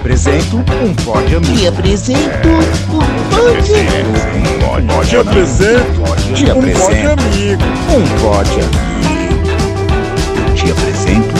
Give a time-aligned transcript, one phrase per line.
[0.00, 1.56] apresento um pódio amigo.
[1.58, 3.74] Te apresento um pódio
[4.78, 7.62] Um pódio Te apresento um pódio apresento amigo.
[7.94, 9.44] um pódio amigo.
[10.54, 11.34] Te apresento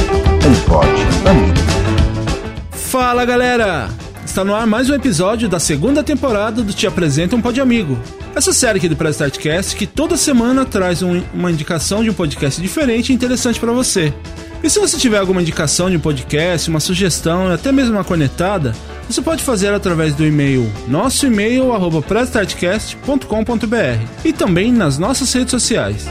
[0.47, 1.61] um pódio amigo.
[2.73, 3.89] Fala galera!
[4.27, 7.99] Está no ar mais um episódio da segunda temporada do Te Apresenta um Pod Amigo.
[8.35, 12.15] Essa série aqui do Press Startcast que toda semana traz um- uma indicação de um
[12.15, 14.15] podcast diferente e interessante para você.
[14.63, 18.05] E se você tiver alguma indicação de um podcast, uma sugestão e até mesmo uma
[18.05, 18.75] cornetada,
[19.09, 22.03] você pode fazer através do e-mail nosso e-mail arroba
[24.25, 26.07] e também nas nossas redes sociais.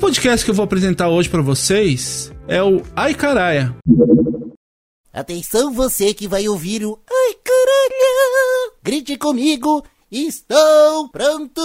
[0.00, 3.76] Podcast que eu vou apresentar hoje para vocês é o Ai Caraia.
[5.12, 8.72] Atenção você que vai ouvir o Ai caralho!
[8.82, 9.84] Grite comigo!
[10.10, 11.60] Estou pronto!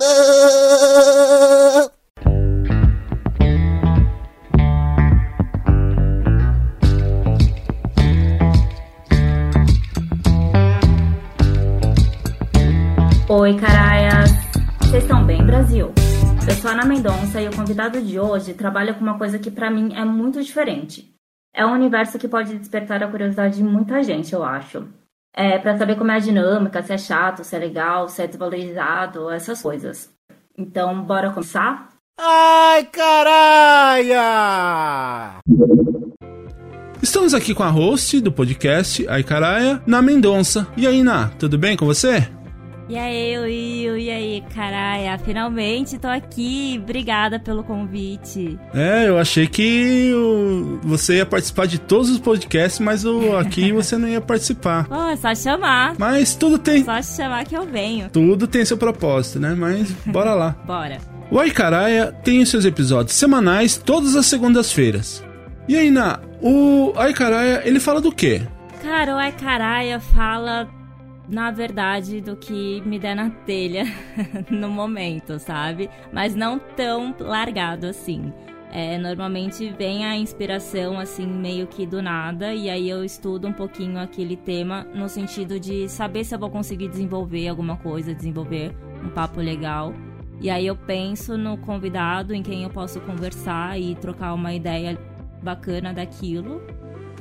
[0.00, 1.90] Ah!
[13.30, 14.30] Oi, caraias!
[14.80, 15.97] Vocês estão bem, Brasil?
[16.48, 19.50] Eu sou a Ana Mendonça e o convidado de hoje trabalha com uma coisa que
[19.50, 21.12] pra mim é muito diferente.
[21.54, 24.88] É um universo que pode despertar a curiosidade de muita gente, eu acho.
[25.36, 28.26] É pra saber como é a dinâmica, se é chato, se é legal, se é
[28.26, 30.10] desvalorizado, essas coisas.
[30.56, 31.90] Então, bora começar?
[32.18, 34.14] Ai, caralho!
[37.02, 40.66] Estamos aqui com a host do podcast Ai Caraia, Na Mendonça.
[40.76, 42.26] E aí, Na, tudo bem com você?
[42.88, 46.80] E aí, Will, e aí, caralho, finalmente tô aqui.
[46.82, 48.58] Obrigada pelo convite.
[48.72, 53.72] É, eu achei que o- você ia participar de todos os podcasts, mas o, aqui
[53.74, 54.88] você não ia participar.
[54.88, 55.96] Pô, é só chamar.
[55.98, 58.08] Mas tudo tem, Só chamar que eu venho.
[58.10, 59.54] tudo tem seu propósito, né?
[59.54, 60.56] Mas bora lá.
[60.66, 60.96] Bora.
[61.30, 65.22] O Ai Caraia tem os seus episódios semanais todas as segundas-feiras.
[65.68, 68.40] E aí, Na, o Ai Caraia, ele fala do quê?
[68.82, 70.66] Cara, o Ai Caralho fala,
[71.28, 73.84] na verdade, do que me der na telha
[74.50, 75.90] no momento, sabe?
[76.12, 78.32] Mas não tão largado assim.
[78.70, 83.52] É, normalmente vem a inspiração assim meio que do nada e aí eu estudo um
[83.52, 88.76] pouquinho aquele tema no sentido de saber se eu vou conseguir desenvolver alguma coisa, desenvolver
[89.02, 89.94] um papo legal.
[90.40, 94.98] E aí eu penso no convidado, em quem eu posso conversar e trocar uma ideia
[95.42, 96.62] bacana daquilo.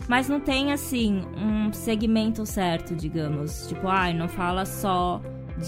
[0.07, 3.67] Mas não tem assim um segmento certo, digamos.
[3.67, 5.21] Tipo, ai, não fala só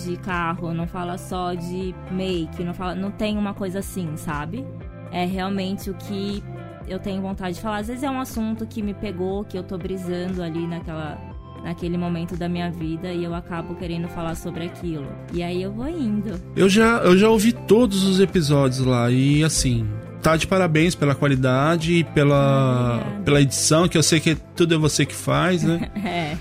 [0.03, 4.65] de carro, não fala só de make, não fala, não tem uma coisa assim, sabe?
[5.11, 6.43] É realmente o que
[6.87, 7.77] eu tenho vontade de falar.
[7.77, 11.17] Às vezes é um assunto que me pegou, que eu tô brisando ali naquela
[11.63, 15.07] naquele momento da minha vida e eu acabo querendo falar sobre aquilo.
[15.33, 16.39] E aí eu vou indo.
[16.55, 19.85] Eu já, eu já ouvi todos os episódios lá e assim,
[20.21, 24.77] tá de parabéns pela qualidade e pela, pela edição, que eu sei que tudo é
[24.77, 25.89] você que faz, né?
[26.05, 26.35] É.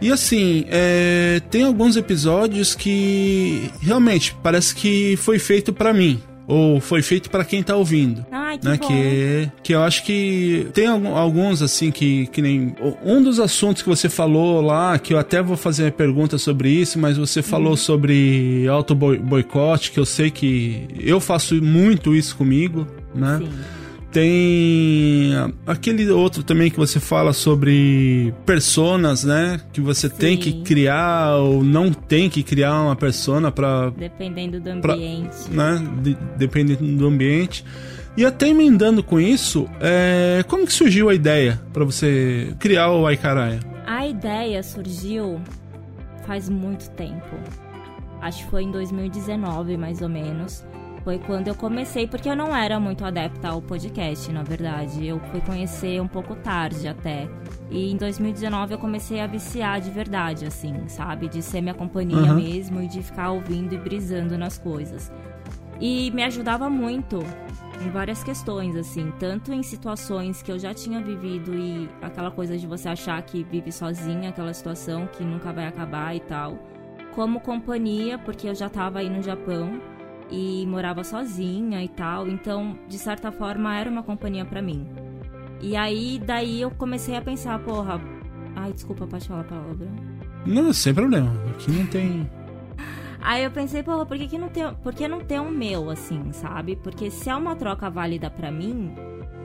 [0.00, 6.20] E assim, é, tem alguns episódios que realmente parece que foi feito pra mim.
[6.46, 8.26] Ou foi feito pra quem tá ouvindo.
[8.30, 8.86] Ai, que Né, bom.
[8.86, 12.74] que, que eu acho que tem alguns assim que, que nem.
[13.02, 16.98] Um dos assuntos que você falou lá, que eu até vou fazer pergunta sobre isso,
[16.98, 17.76] mas você falou Uhum.
[17.76, 23.38] sobre auto boi- boicote, que eu sei que eu faço muito isso comigo, né?
[23.40, 23.48] Sim.
[24.12, 25.32] Tem
[25.66, 29.60] aquele outro também que você fala sobre personas, né?
[29.72, 30.62] Que você tem que Sim.
[30.62, 35.50] criar ou não tem que criar uma persona pra, Dependendo do Pra- ambiente.
[35.50, 35.82] né?
[36.00, 37.64] de- dependendo do ambiente.
[38.16, 43.06] E até emendando com isso, é, como que surgiu a ideia pra você criar o
[43.06, 43.58] Aikaraia?
[43.86, 45.40] A ideia surgiu
[46.24, 47.34] faz muito tempo.
[48.22, 50.64] Acho que foi em 2019, mais ou menos.
[51.04, 55.06] Foi quando eu comecei, porque eu não era muito adepta ao podcast, na verdade.
[55.06, 57.28] Eu fui conhecer um pouco tarde até.
[57.70, 61.28] E em 2019 eu comecei a viciar de verdade, assim, sabe?
[61.28, 62.36] De ser minha companhia Uhum.
[62.36, 65.12] mesmo e de ficar ouvindo e brisando nas coisas.
[65.78, 67.18] E me ajudava muito
[67.84, 72.56] em várias questões, assim, tanto em situações que eu já tinha vivido e aquela coisa
[72.56, 76.56] de você achar que vive sozinha, aquela situação que nunca vai acabar e tal,
[77.14, 79.80] como companhia, porque eu já tava aí no Japão
[80.34, 84.88] e morava sozinha e tal, então de certa forma era uma companhia pra mim.
[85.60, 88.00] E aí daí eu comecei a pensar, porra,
[88.56, 89.88] ai, desculpa, pode falar a palavra.
[90.44, 91.32] Não, sem problema.
[91.50, 92.28] Aqui não tem.
[93.22, 95.88] Aí eu pensei, porra, por que, que não tem, por que não ter um meu,
[95.88, 96.76] assim, sabe?
[96.76, 98.94] Porque se é uma troca válida pra mim,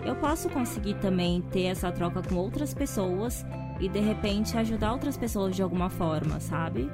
[0.06, 3.46] eu posso conseguir também ter essa troca com outras pessoas
[3.80, 6.90] e de repente ajudar outras pessoas de alguma forma, sabe?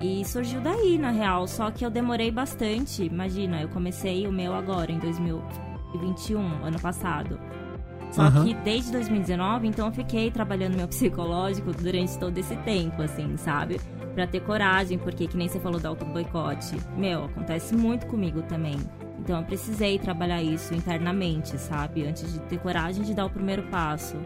[0.00, 3.04] E surgiu daí, na real, só que eu demorei bastante.
[3.04, 7.38] Imagina, eu comecei o meu agora, em 2021, ano passado.
[8.12, 8.44] Só Aham.
[8.44, 13.80] que desde 2019, então eu fiquei trabalhando meu psicológico durante todo esse tempo, assim, sabe?
[14.14, 16.76] Pra ter coragem, porque que nem você falou do auto-boicote.
[16.96, 18.76] Meu, acontece muito comigo também.
[19.18, 22.06] Então eu precisei trabalhar isso internamente, sabe?
[22.06, 24.16] Antes de ter coragem de dar o primeiro passo.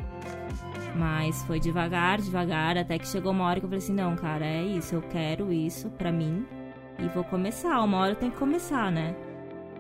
[0.97, 4.45] Mas foi devagar, devagar, até que chegou uma hora que eu falei assim: não, cara,
[4.45, 6.47] é isso, eu quero isso pra mim
[6.99, 7.81] e vou começar.
[7.83, 9.15] Uma hora eu tenho que começar, né?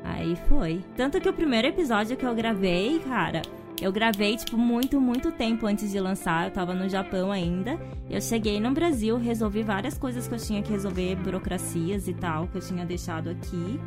[0.04, 0.84] Aí foi.
[0.96, 3.42] Tanto que o primeiro episódio que eu gravei, cara,
[3.80, 6.46] eu gravei, tipo, muito, muito tempo antes de lançar.
[6.46, 7.78] Eu tava no Japão ainda.
[8.10, 12.46] Eu cheguei no Brasil, resolvi várias coisas que eu tinha que resolver, burocracias e tal,
[12.48, 13.80] que eu tinha deixado aqui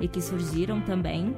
[0.00, 1.34] e que surgiram também.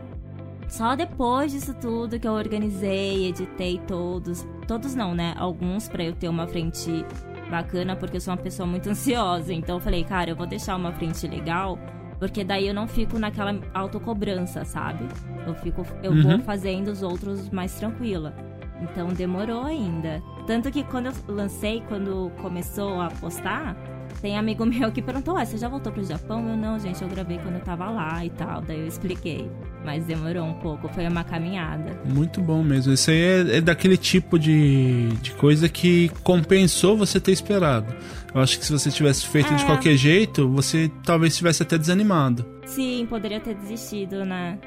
[0.72, 4.46] Só depois disso tudo que eu organizei, editei todos.
[4.66, 5.34] Todos não, né?
[5.36, 7.04] Alguns pra eu ter uma frente
[7.50, 9.52] bacana, porque eu sou uma pessoa muito ansiosa.
[9.52, 11.78] Então eu falei, cara, eu vou deixar uma frente legal,
[12.18, 15.06] porque daí eu não fico naquela autocobrança, sabe?
[15.46, 16.40] Eu fico, eu vou Uhum.
[16.42, 18.34] fazendo os outros mais tranquila.
[18.80, 20.22] Então demorou ainda.
[20.46, 23.76] Tanto que quando eu lancei, quando começou a postar,
[24.20, 26.48] tem amigo meu que perguntou: Ué, você já voltou pro Japão?
[26.48, 28.60] Eu não, gente, eu gravei quando eu tava lá e tal.
[28.60, 29.50] Daí eu expliquei.
[29.84, 31.98] Mas demorou um pouco, foi uma caminhada.
[32.04, 32.92] Muito bom mesmo.
[32.92, 37.92] Isso aí é, é daquele tipo de, de coisa que compensou você ter esperado.
[38.34, 39.66] Eu acho que se você tivesse feito de É.
[39.66, 42.46] qualquer jeito, você talvez tivesse até desanimado.
[42.64, 44.58] Sim, poderia ter desistido, né?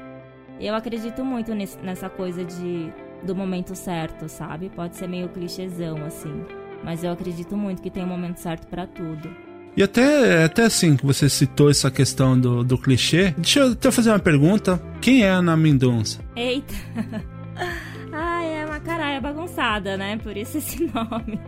[0.60, 2.90] Eu acredito muito nesse- nessa coisa de
[3.24, 4.68] do momento certo, sabe?
[4.68, 6.44] Pode ser meio clichêzão, assim.
[6.86, 9.28] Mas eu acredito muito que tem um momento certo pra tudo.
[9.76, 13.90] E até, até assim que você citou essa questão do, do clichê, deixa eu até
[13.90, 14.80] fazer uma pergunta.
[15.00, 16.20] Quem é a Ana Mendonça?
[16.36, 16.72] Eita!
[18.12, 20.16] Ai, é uma caralho bagunçada, né?
[20.16, 21.40] Por isso esse nome.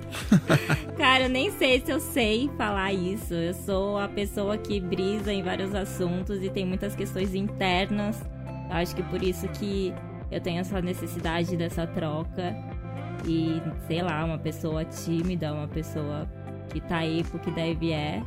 [0.99, 3.33] Cara, eu nem sei se eu sei falar isso.
[3.33, 8.21] Eu sou a pessoa que brisa em vários assuntos e tem muitas questões internas.
[8.69, 9.95] Eu acho que por isso que
[10.33, 12.55] eu tenho essa necessidade dessa troca.
[13.27, 16.27] E, sei lá, uma pessoa tímida, uma pessoa
[16.71, 18.23] que tá aí pro que deve é.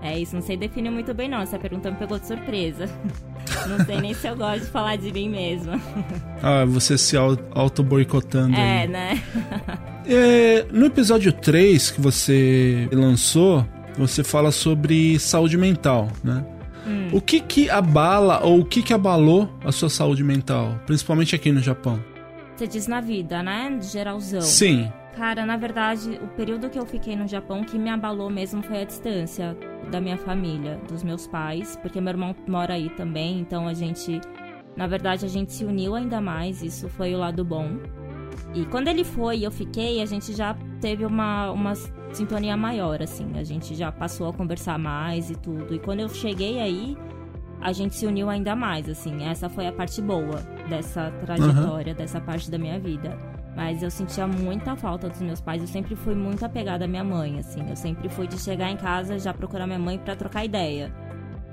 [0.00, 1.40] É isso, não sei definir muito bem não.
[1.40, 2.86] Essa pergunta me pegou de surpresa.
[3.66, 5.80] Não sei nem se eu gosto de falar de mim mesma.
[6.42, 8.88] Ah, você se au- auto-boicotando É, aí.
[8.88, 9.22] né?
[10.06, 13.66] É, no episódio 3 que você lançou,
[13.96, 16.44] você fala sobre saúde mental, né?
[16.86, 17.08] Hum.
[17.12, 21.50] O que que abala ou o que que abalou a sua saúde mental, principalmente aqui
[21.52, 21.98] no Japão?
[22.58, 23.78] Você diz na vida, né?
[23.80, 24.40] Geralzão.
[24.40, 24.92] Sim.
[25.16, 28.82] Cara, na verdade, o período que eu fiquei no Japão, que me abalou mesmo foi
[28.82, 29.56] a distância
[29.92, 34.20] da minha família, dos meus pais, porque meu irmão mora aí também, então a gente.
[34.74, 37.78] Na verdade, a gente se uniu ainda mais, isso foi o lado bom.
[38.52, 41.74] E quando ele foi e eu fiquei, a gente já teve uma, uma
[42.12, 43.38] sintonia maior, assim.
[43.38, 45.76] A gente já passou a conversar mais e tudo.
[45.76, 46.98] E quando eu cheguei aí,
[47.60, 49.24] a gente se uniu ainda mais, assim.
[49.24, 53.18] Essa foi a parte boa dessa trajetória, dessa parte da minha vida.
[53.56, 55.60] Mas eu sentia muita falta dos meus pais.
[55.60, 57.68] Eu sempre fui muito apegada à minha mãe, assim.
[57.68, 60.94] Eu sempre fui de chegar em casa já procurar minha mãe pra trocar ideia.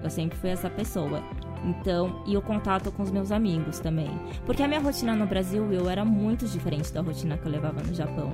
[0.03, 1.23] Eu sempre fui essa pessoa.
[1.63, 4.09] Então, e o contato com os meus amigos também.
[4.45, 7.81] Porque a minha rotina no Brasil, eu era muito diferente da rotina que eu levava
[7.81, 8.31] no Japão.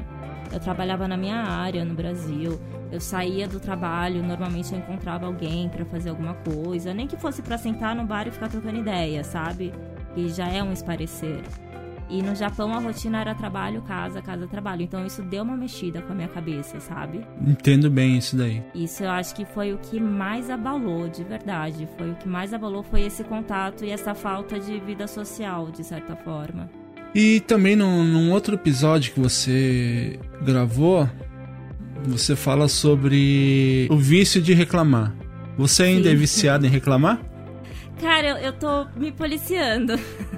[0.52, 2.60] Eu trabalhava na minha área no Brasil.
[2.92, 7.42] Eu saía do trabalho, normalmente eu encontrava alguém pra fazer alguma coisa, nem que fosse
[7.42, 9.74] pra sentar no bar e ficar trocando ideia, sabe?
[10.14, 11.42] Que já é um esparecer.
[12.12, 14.82] E no Japão a rotina era trabalho, casa, casa, trabalho.
[14.82, 17.26] Então isso deu uma mexida com a minha cabeça, sabe?
[17.40, 18.62] Entendo bem isso daí.
[18.76, 21.88] Isso eu acho que foi o que mais abalou, de verdade.
[21.98, 25.86] Foi o que mais abalou foi esse contato e essa falta de vida social, de
[25.86, 26.70] certa forma.
[27.14, 31.10] E também num, num outro episódio que você gravou,
[32.06, 35.14] você fala sobre o vício de reclamar.
[35.58, 36.16] Você ainda Sim.
[36.16, 37.20] é viciado em reclamar?
[38.00, 39.94] Cara, eu, eu tô me policiando.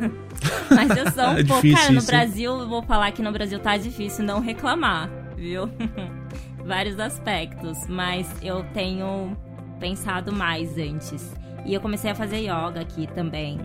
[0.69, 1.61] Mas eu sou um É pouco.
[1.61, 2.07] difícil Cara, no isso?
[2.07, 5.69] Brasil, eu vou falar que no Brasil tá difícil não reclamar, viu?
[6.65, 7.77] Vários aspectos.
[7.87, 9.37] Mas eu tenho
[9.79, 11.31] pensado mais antes.
[11.65, 13.59] E eu comecei a fazer yoga aqui também.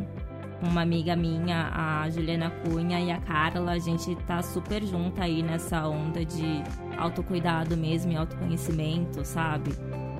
[0.60, 5.42] Uma amiga minha, a Juliana Cunha e a Carla, a gente tá super junta aí
[5.42, 6.62] nessa onda de
[6.96, 9.70] autocuidado mesmo e autoconhecimento, sabe?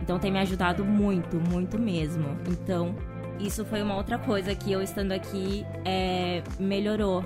[0.01, 2.39] Então tem me ajudado muito, muito mesmo.
[2.49, 2.95] Então,
[3.39, 7.25] isso foi uma outra coisa que eu estando aqui é, melhorou.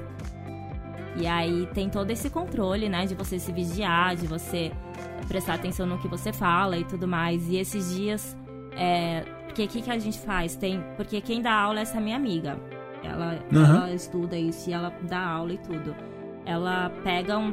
[1.16, 3.04] E aí tem todo esse controle, né?
[3.07, 4.73] De você se vigiar, de você
[5.28, 7.49] prestar atenção no que você fala e tudo mais.
[7.49, 8.37] E esses dias,
[8.73, 10.57] é, porque o que, que a gente faz?
[10.57, 12.59] Tem, porque quem dá aula é essa minha amiga.
[13.02, 13.64] Ela, Uhum.
[13.64, 15.94] ela estuda isso e ela dá aula e tudo.
[16.44, 17.52] Ela pega um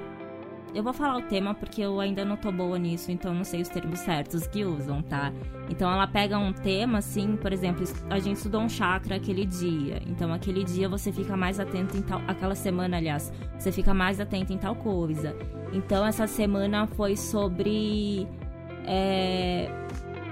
[0.73, 3.59] eu vou falar o tema porque eu ainda não tô boa nisso, então não sei
[3.59, 5.33] os termos certos que usam, tá?
[5.67, 9.99] Então ela pega um tema, assim, por exemplo, a gente estudou um chakra aquele dia.
[10.05, 12.21] Então aquele dia você fica mais atento em tal.
[12.27, 15.35] Aquela semana, aliás, você fica mais atento em tal coisa.
[15.73, 18.27] Então essa semana foi sobre.
[18.85, 19.69] É,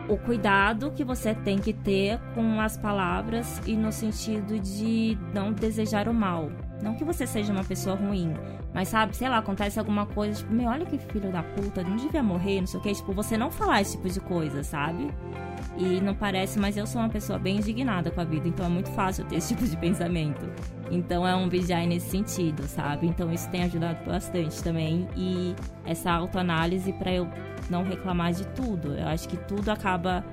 [0.07, 5.51] o cuidado que você tem que ter com as palavras e no sentido de não
[5.51, 6.49] desejar o mal.
[6.81, 8.33] Não que você seja uma pessoa ruim,
[8.73, 11.95] mas sabe, sei lá, acontece alguma coisa, tipo, meu, olha que filho da puta, não
[11.95, 15.11] devia morrer, não sei o que, tipo, você não falar esse tipo de coisa, sabe?
[15.77, 18.69] E não parece, mas eu sou uma pessoa bem indignada com a vida, então é
[18.69, 20.47] muito fácil ter esse tipo de pensamento.
[20.89, 23.07] Então é um vigiar nesse sentido, sabe?
[23.07, 25.07] Então isso tem ajudado bastante também.
[25.15, 27.27] E essa autoanálise para eu
[27.71, 28.93] não reclamar de tudo.
[28.93, 30.23] Eu acho que tudo acaba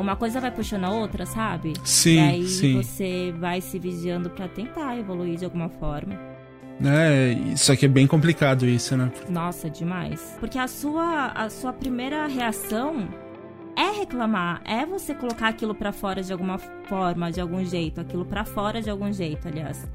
[0.00, 1.72] uma coisa vai puxando a outra, sabe?
[1.84, 2.76] Sim, e aí sim.
[2.76, 6.18] você vai se vigiando para tentar evoluir de alguma forma.
[6.84, 9.10] É, isso aqui é bem complicado isso, né?
[9.28, 10.36] Nossa, demais.
[10.38, 13.08] Porque a sua a sua primeira reação
[13.76, 18.24] é reclamar, é você colocar aquilo para fora de alguma forma, de algum jeito, aquilo
[18.24, 19.88] para fora de algum jeito, aliás.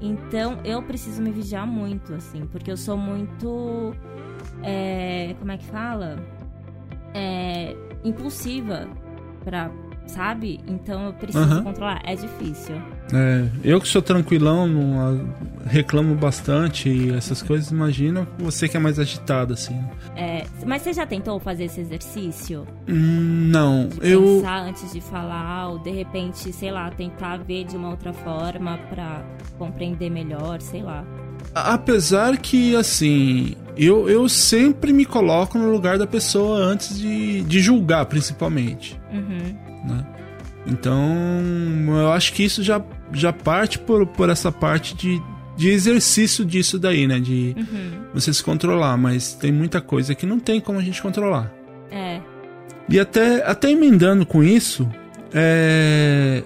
[0.00, 3.94] Então eu preciso me vigiar muito, assim, porque eu sou muito.
[4.62, 6.18] É, como é que fala?
[7.14, 8.88] É, impulsiva
[9.44, 9.70] pra.
[10.06, 10.60] Sabe?
[10.68, 11.64] Então eu preciso Aham.
[11.64, 12.00] controlar.
[12.04, 12.76] É difícil.
[13.12, 14.68] É, eu que sou tranquilão,
[15.00, 19.76] ah, reclamo bastante e essas coisas, imagina você que é mais agitado, assim.
[20.14, 22.64] É, mas você já tentou fazer esse exercício?
[22.88, 24.22] Hum, não, De eu.
[24.22, 28.78] pensar antes de falar, ou de repente, sei lá, tentar ver de uma outra forma
[28.88, 29.24] pra
[29.58, 31.04] compreender melhor, sei lá.
[31.52, 37.60] Apesar que, assim, eu, eu sempre me coloco no lugar da pessoa antes de, de
[37.60, 38.98] julgar, principalmente.
[39.12, 39.54] Uhum.
[39.88, 40.06] né?
[40.66, 40.98] Então,
[41.88, 45.22] eu acho que isso já, já parte por, por essa parte de,
[45.56, 47.20] de exercício disso daí, né?
[47.20, 47.90] De Uhum.
[48.12, 51.52] você se controlar, mas tem muita coisa que não tem como a gente controlar.
[51.90, 52.20] É.
[52.88, 54.88] E até, até emendando com isso,
[55.32, 56.42] é...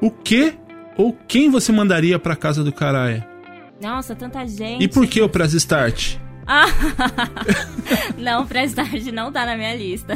[0.00, 0.54] o que
[0.96, 3.26] ou quem você mandaria pra casa do Caraia?
[3.82, 4.84] Nossa, tanta gente.
[4.84, 6.16] E por que o Press Start?
[6.46, 6.66] Ah!
[8.18, 10.14] não, Press Start não tá na minha lista.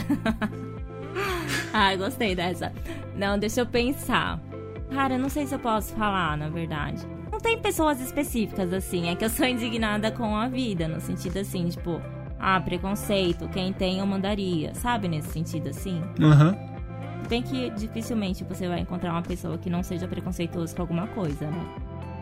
[1.73, 2.73] ah, gostei dessa.
[3.17, 4.41] Não, deixa eu pensar.
[4.93, 7.07] Cara, eu não sei se eu posso falar, na verdade.
[7.31, 9.09] Não tem pessoas específicas, assim.
[9.09, 12.01] É que eu sou indignada com a vida, no sentido assim, tipo,
[12.39, 13.49] ah, preconceito.
[13.49, 14.75] Quem tem eu mandaria.
[14.75, 16.03] Sabe, nesse sentido assim?
[16.21, 16.57] Aham.
[17.29, 21.47] Bem que dificilmente você vai encontrar uma pessoa que não seja preconceituosa com alguma coisa,
[21.47, 21.67] né?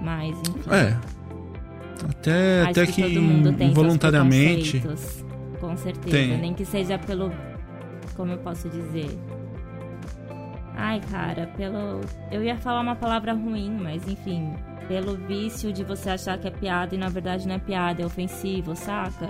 [0.02, 0.70] Mas, enfim.
[0.70, 1.25] É.
[2.08, 5.24] Até, Acho até que, que, todo mundo tem preconceitos,
[5.60, 6.10] Com certeza.
[6.10, 6.38] Tem.
[6.38, 7.32] Nem que seja pelo.
[8.14, 9.10] Como eu posso dizer?
[10.76, 12.00] Ai, cara, pelo.
[12.30, 14.54] Eu ia falar uma palavra ruim, mas enfim.
[14.88, 18.06] Pelo vício de você achar que é piada e na verdade não é piada, é
[18.06, 19.28] ofensivo, saca?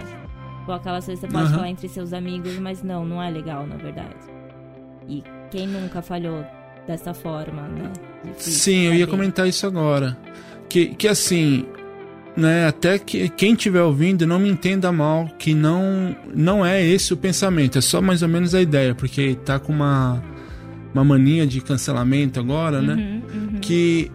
[0.68, 1.54] Ou aquelas coisas que você pode Aham.
[1.54, 4.16] falar entre seus amigos, mas não, não é legal, na verdade.
[5.08, 6.44] E quem nunca falhou
[6.86, 7.90] dessa forma, né?
[8.24, 10.16] Difícil Sim, eu ia comentar isso agora.
[10.68, 11.64] Que, que assim,
[12.36, 17.12] né, até que quem estiver ouvindo não me entenda mal, que não não é esse
[17.14, 20.22] o pensamento, é só mais ou menos a ideia, porque tá com uma
[20.94, 22.94] uma mania de cancelamento agora, né?
[22.94, 23.22] Uhum,
[23.54, 23.60] uhum.
[23.60, 24.10] Que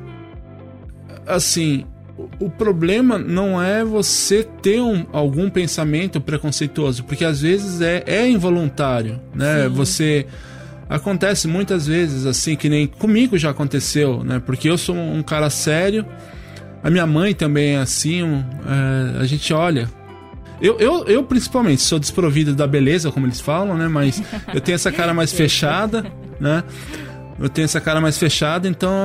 [1.28, 1.86] assim,
[2.18, 8.04] o- o problema não é você ter um- algum pensamento preconceituoso, porque às vezes é,
[8.06, 9.64] é involuntário, né?
[9.64, 9.70] Sim.
[9.76, 10.26] Você
[10.90, 14.42] acontece muitas vezes assim que nem comigo já aconteceu, né?
[14.46, 16.06] Porque eu sou um cara sério,
[16.84, 19.90] a minha mãe também é assim, é, a gente olha.
[20.62, 23.88] Eu, eu, eu principalmente sou desprovido da beleza, como eles falam, né?
[23.88, 24.22] Mas
[24.54, 26.06] eu tenho essa cara mais fechada,
[26.40, 26.64] né?
[27.40, 29.00] Eu tenho essa cara mais fechada, então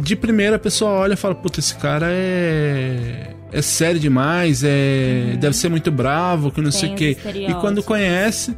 [0.00, 3.34] de primeira a pessoa olha e fala, puta, esse cara é.
[3.50, 5.36] É sério demais, é.
[5.40, 6.98] Deve ser muito bravo, que não sei o Uhum.
[6.98, 7.46] Tem quê.
[7.48, 8.54] E quando conhece.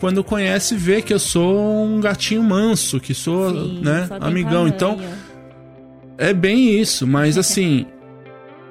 [0.00, 4.66] Quando conhece, vê que eu sou um gatinho manso, que sou, Sim, né, tem amigão.
[4.66, 4.98] Então.
[6.18, 7.86] É bem isso, mas assim.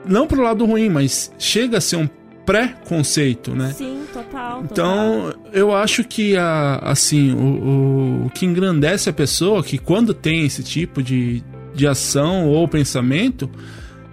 [0.06, 2.08] não pro lado ruim, mas chega a ser um
[2.46, 3.74] pré-conceito, né?
[3.76, 4.64] Sim, total.
[4.64, 4.68] total.
[4.72, 10.46] Então, eu acho que a, assim, o, o, que engrandece a pessoa, que quando tem
[10.46, 11.42] esse tipo de,
[11.74, 13.50] de ação ou pensamento,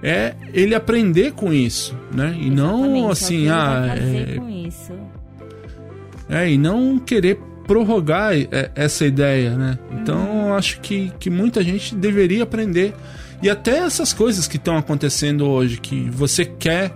[0.03, 2.37] é ele aprender com isso, né?
[2.41, 4.93] E não Exatamente, assim, é ele ah, é, com isso.
[6.29, 7.39] é, e não querer
[7.71, 9.79] prorrogar é, essa ideia, né?
[9.93, 12.93] Então, acho que, que muita gente deveria aprender.
[13.41, 16.93] E até essas coisas que estão acontecendo hoje, que você quer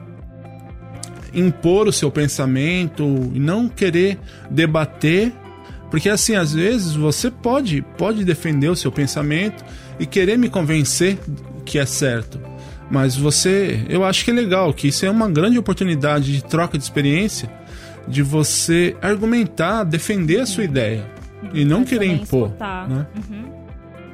[1.32, 4.18] impor o seu pensamento e não querer
[4.50, 5.32] debater,
[5.92, 9.64] porque assim, às vezes você pode pode defender o seu pensamento
[10.00, 11.16] e querer me convencer
[11.64, 12.40] que é certo.
[12.90, 16.76] Mas você, eu acho que é legal, que isso é uma grande oportunidade de troca
[16.76, 17.48] de experiência,
[18.08, 21.06] de você argumentar, defender a sua ideia
[21.52, 22.88] e não Mas querer impor, escutar.
[22.88, 23.06] né?
[23.16, 23.64] Uhum.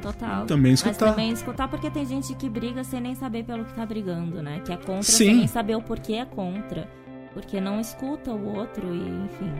[0.01, 0.47] Total.
[0.47, 1.11] Também Mas escutar.
[1.11, 4.61] também escutar porque tem gente que briga sem nem saber pelo que tá brigando, né?
[4.65, 5.13] Que é contra Sim.
[5.27, 6.89] sem nem saber o porquê é contra.
[7.35, 9.53] Porque não escuta o outro e, enfim.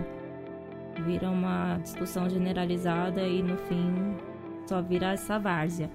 [1.07, 4.15] Vira uma discussão generalizada e no fim
[4.67, 5.91] só vira essa várzea.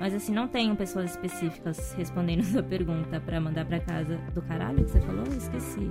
[0.00, 4.82] Mas assim, não tenho pessoas específicas respondendo essa pergunta pra mandar pra casa do caralho
[4.84, 5.24] que você falou?
[5.26, 5.90] Eu esqueci.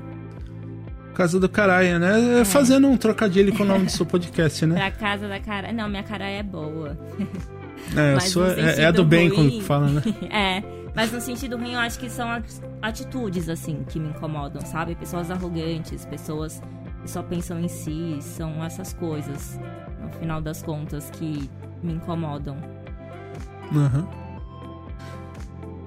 [1.14, 2.42] Casa do Caralho, né?
[2.42, 2.46] É.
[2.46, 4.76] Fazendo um trocadilho com o nome do seu podcast, né?
[4.80, 5.72] Pra casa da cara.
[5.74, 6.98] Não, minha cara é boa.
[7.96, 10.02] É, a sua, é, é do bem, ruim- como fala, né?
[10.30, 10.64] É,
[10.96, 14.96] mas no sentido ruim eu acho que são at- atitudes, assim, que me incomodam, sabe?
[14.96, 16.62] Pessoas arrogantes, pessoas
[17.02, 19.60] que só pensam em si, são essas coisas,
[20.02, 21.50] no final das contas, que
[21.84, 22.58] me incomodam.
[23.76, 24.08] Aham.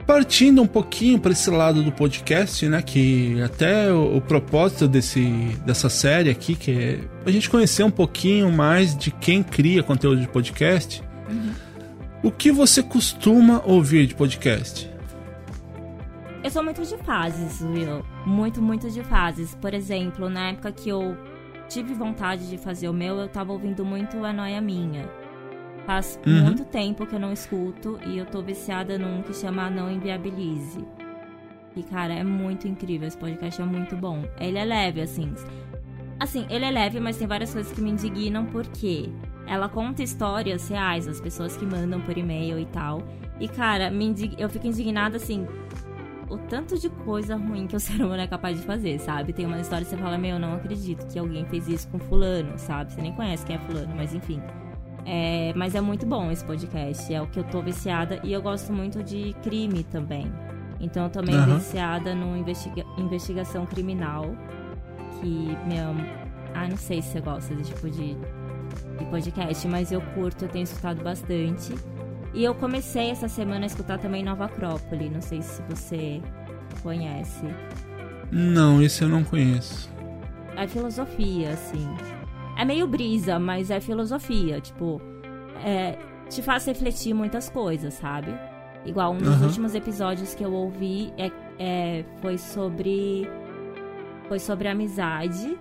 [0.07, 2.83] Partindo um pouquinho para esse lado do podcast, né?
[2.83, 5.25] Que até o, o propósito desse,
[5.65, 10.21] dessa série aqui, que é a gente conhecer um pouquinho mais de quem cria conteúdo
[10.21, 11.03] de podcast.
[12.23, 14.91] O que você costuma ouvir de podcast?
[16.43, 18.05] Eu sou muito de fases, Will.
[18.27, 19.55] Muito, muito de fases.
[19.55, 21.17] Por exemplo, na época que eu
[21.69, 25.09] tive vontade de fazer o meu, eu tava ouvindo muito A Noia Minha.
[25.87, 26.43] Faz Uhum.
[26.45, 30.85] muito tempo que eu não escuto e eu tô viciada num que chama Não Inviabilize.
[31.75, 33.09] E, cara, é muito incrível.
[33.09, 34.23] Esse podcast é muito bom.
[34.39, 35.33] Ele é leve, assim.
[36.21, 39.09] Assim, ele é leve, mas tem várias coisas que me indignam porque
[39.47, 43.03] ela conta histórias reais, as pessoas que mandam por e-mail e tal.
[43.41, 45.47] E, cara, me indig- eu fico indignada, assim,
[46.31, 49.33] o tanto de coisa ruim que o ser humano é capaz de fazer, sabe?
[49.33, 52.53] Tem uma história que você fala, meu, não acredito que alguém fez isso com fulano,
[52.57, 52.93] sabe?
[52.93, 54.41] Você nem conhece quem é fulano, mas enfim.
[55.05, 58.41] É, mas é muito bom esse podcast, é o que eu tô viciada e eu
[58.41, 60.33] gosto muito de crime também.
[60.81, 61.57] Então eu tô meio Aham.
[61.59, 64.25] viciada no investiga- investigação criminal,
[65.21, 65.91] que, meu,
[66.55, 68.15] ah, não sei se você gosta desse tipo de,
[68.99, 71.75] de podcast, mas eu curto, eu tenho escutado bastante.
[72.35, 76.21] E eu comecei essa semana a escutar também Nova Acrópole, não sei se você
[76.83, 77.45] conhece.
[78.31, 79.91] Não, esse eu não conheço.
[80.57, 81.87] É filosofia, assim.
[82.63, 84.61] É meio brisa, mas é filosofia.
[84.61, 85.03] Tipo,
[85.65, 85.99] é,
[86.29, 88.33] te faz refletir muitas coisas, sabe?
[88.87, 89.47] Igual um dos Aham.
[89.47, 93.29] últimos episódios que eu ouvi é, é- foi sobre.
[94.29, 95.59] Foi sobre amizade.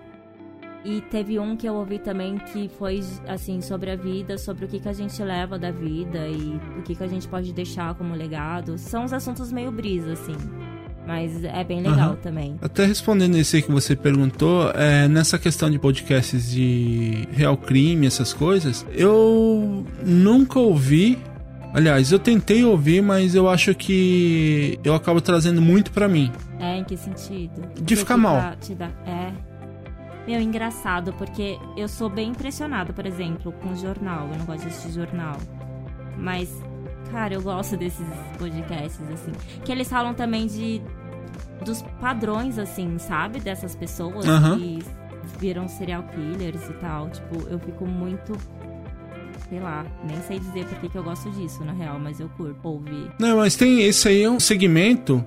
[0.84, 4.68] E teve um que eu ouvi também que foi, assim, sobre a vida, sobre o
[4.68, 7.94] que, que a gente leva da vida e o que, que a gente pode deixar
[7.96, 8.78] como legado.
[8.78, 10.36] São uns assuntos meio brisa, assim.
[11.06, 12.16] Mas é bem legal Aham.
[12.22, 12.56] também.
[12.62, 18.06] Até respondendo esse aí que você perguntou, é, nessa questão de podcasts de real crime,
[18.06, 21.18] essas coisas, eu nunca ouvi.
[21.74, 26.30] Aliás, eu tentei ouvir, mas eu acho que eu acabo trazendo muito pra mim.
[26.60, 27.62] É, em que sentido?
[27.80, 28.36] De ficar mal.
[28.78, 29.32] dá- é.
[30.28, 34.28] Meu, engraçado, porque eu sou bem impressionada, por exemplo, com jornal.
[34.30, 35.36] Eu não gosto de assistir jornal.
[36.16, 36.48] Mas,
[37.10, 38.06] cara, eu gosto desses
[38.38, 39.32] podcasts, assim.
[39.64, 40.80] Que eles falam também de.
[41.62, 43.40] Dos padrões, assim, sabe?
[43.40, 44.58] Dessas pessoas Aham.
[44.58, 44.78] que
[45.38, 47.08] viram serial killers e tal.
[47.10, 48.36] Tipo, eu fico muito.
[49.48, 52.28] Sei lá, nem sei dizer por que, que eu gosto disso, na real, mas eu
[52.36, 53.10] curto ouvir.
[53.18, 55.22] Não, mas tem esse aí é um segmento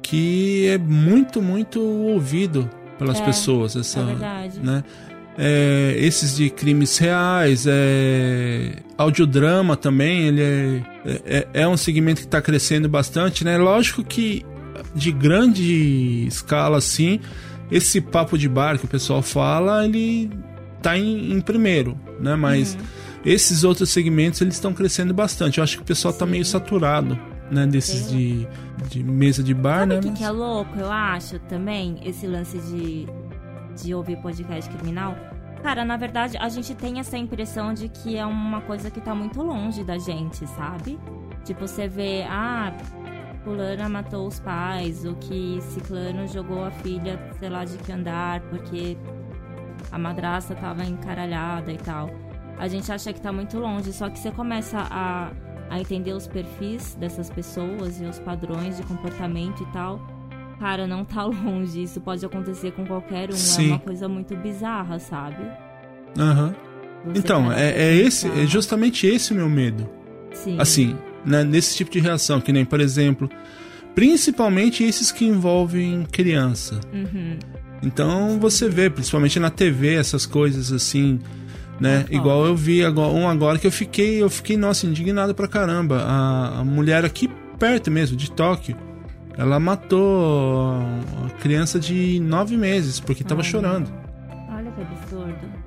[0.00, 3.74] que é muito, muito ouvido pelas É, pessoas.
[3.74, 4.60] Essa, é verdade.
[4.60, 4.84] né?
[5.36, 10.82] É, esses de crimes reais, é, audiodrama também, ele é,
[11.24, 13.58] é, é um segmento que está crescendo bastante, né?
[13.58, 14.46] Lógico que
[14.94, 17.20] de grande escala, assim,
[17.70, 20.30] esse papo de bar que o pessoal fala, ele
[20.82, 22.34] tá em, em primeiro, né?
[22.36, 22.76] Mas
[23.24, 25.58] esses outros segmentos, eles estão crescendo bastante.
[25.58, 26.30] Eu acho que o pessoal tá Sim.
[26.32, 27.18] meio saturado,
[27.50, 27.66] né?
[27.66, 28.46] Desses de,
[28.90, 29.98] de mesa de bar, Sabe né?
[29.98, 31.98] o que, Mas- que é louco, eu acho, também?
[32.04, 33.06] Esse lance de,
[33.82, 35.16] de ouvir podcast criminal.
[35.62, 39.14] Cara, na verdade, a gente tem essa impressão de que é uma coisa que tá
[39.14, 40.98] muito longe da gente, sabe?
[41.42, 42.70] Tipo, você vê, ah,
[43.44, 48.40] fulana matou os pais, ou que ciclano jogou a filha, sei lá, de que andar,
[48.42, 48.96] porque
[49.92, 52.10] a madrasta tava encaralhada e tal.
[52.58, 55.30] A gente acha que tá muito longe, só que você começa a,
[55.68, 60.00] a entender os perfis dessas pessoas e os padrões de comportamento e tal.
[60.58, 61.82] Cara, não tá longe.
[61.82, 63.36] Isso pode acontecer com qualquer um.
[63.36, 63.66] Sim.
[63.66, 65.44] É uma coisa muito bizarra, sabe?
[66.18, 66.54] Aham.
[67.04, 69.86] Você Então, é, é esse, é justamente esse o meu medo.
[70.32, 70.58] Sim.
[70.58, 73.28] Assim, né, nesse tipo de reação, que nem, por exemplo,
[73.94, 76.80] principalmente esses que envolvem criança.
[76.92, 77.38] Uhum.
[77.82, 81.20] Então você vê, principalmente na TV, essas coisas assim,
[81.78, 82.04] né?
[82.10, 85.98] Igual eu vi agora, um agora que eu fiquei, eu fiquei, nossa, indignado pra caramba.
[86.02, 88.76] A, a mulher aqui perto mesmo, de Tóquio,
[89.36, 90.74] Ela matou
[91.26, 93.90] a criança de nove meses porque tava Ai, chorando.
[94.48, 95.64] Olha que absurdo.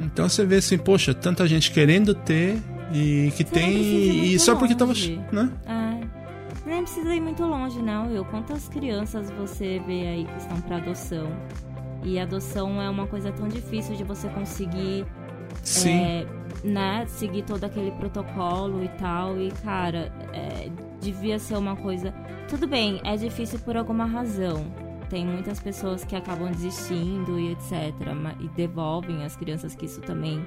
[0.00, 2.58] Então você vê assim, poxa, tanta gente querendo ter
[2.92, 4.24] e que Você tem.
[4.26, 4.90] E só porque tava.
[4.90, 5.20] longe.
[5.32, 5.50] Né?
[5.66, 6.22] É.
[6.64, 8.10] Nem precisa ir muito longe, não.
[8.10, 11.28] Eu quantas crianças você vê aí que estão pra adoção?
[12.04, 15.04] E adoção é uma coisa tão difícil de você conseguir,
[15.62, 15.90] Sim.
[15.90, 16.26] é,
[16.64, 19.40] né, seguir todo aquele protocolo e tal.
[19.40, 20.68] E, cara, é,
[21.00, 22.12] devia ser uma coisa.
[22.48, 24.64] Tudo bem, é difícil por alguma razão.
[25.08, 27.92] Tem muitas pessoas que acabam desistindo e etc.
[28.40, 30.44] E devolvem as crianças, que isso também.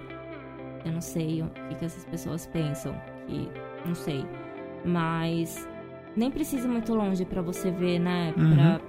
[0.86, 2.96] Eu não sei o que, que essas pessoas pensam.
[3.28, 3.50] Que.
[3.86, 4.26] Não sei.
[4.86, 5.68] Mas.
[6.16, 8.32] Nem precisa ir muito longe pra você ver, né?
[8.34, 8.44] Pra.
[8.44, 8.80] Uhum.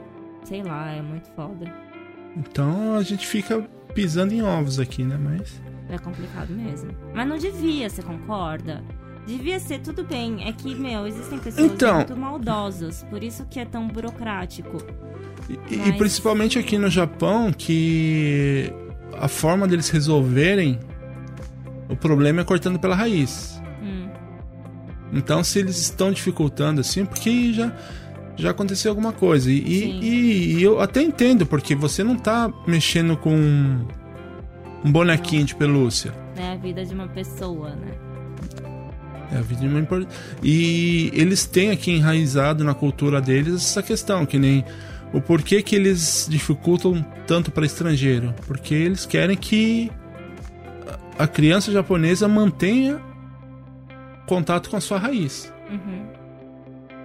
[0.45, 1.73] Sei lá, é muito foda.
[2.37, 5.17] Então a gente fica pisando em ovos aqui, né?
[5.19, 5.61] Mas.
[5.89, 6.91] É complicado mesmo.
[7.15, 8.83] Mas não devia, você concorda?
[9.27, 10.47] Devia ser tudo bem.
[10.47, 13.05] É que, meu, existem pessoas Então- muito maldosas.
[13.11, 14.79] Por isso que é tão burocrático.
[15.49, 18.73] E, e Mas- principalmente aqui no Japão, que
[19.19, 20.79] a forma deles resolverem
[21.89, 23.61] o problema é cortando pela raiz.
[23.83, 24.09] Hum,
[25.13, 27.73] Então, se eles estão dificultando assim, porque já,
[28.37, 29.51] já aconteceu alguma coisa.
[29.51, 33.87] E, e, e- eu até entendo, porque você não tá mexendo com um,
[34.85, 36.13] bonequinho de pelúcia.
[36.37, 37.93] é a vida de uma pessoa, né?
[39.33, 40.07] É a vida de uma impor-
[40.43, 44.65] E eles têm aqui enraizado na cultura deles essa questão, que nem
[45.13, 48.33] o porquê que eles dificultam tanto para estrangeiro.
[48.47, 49.91] Porque eles querem que
[51.19, 53.01] a criança japonesa mantenha
[54.27, 55.53] contato com a sua raiz.
[55.71, 56.07] Uhum.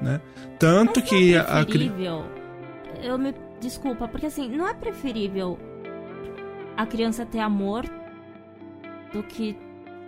[0.01, 0.21] né?
[0.59, 2.25] Tanto Mas que é a, a cri- preferível.
[3.01, 5.57] Eu me desculpa, porque assim, não é preferível
[6.77, 7.83] a criança ter amor
[9.13, 9.57] do que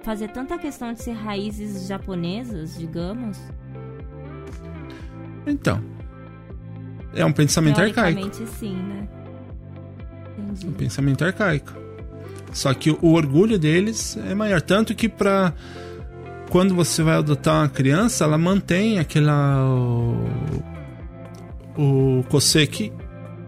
[0.04, 3.40] fazer tanta questão de ser raízes japonesas, digamos?
[5.48, 5.82] Então.
[7.16, 8.34] É um pensamento arcaico.
[8.48, 9.08] Sim, né?
[10.38, 10.68] Entendi.
[10.68, 11.74] Um pensamento arcaico.
[12.54, 14.62] Só que o orgulho deles é maior.
[14.62, 15.54] Tanto que pra.
[16.50, 19.66] Quando você vai adotar uma criança, ela mantém aquela.
[21.78, 22.92] O, o koseki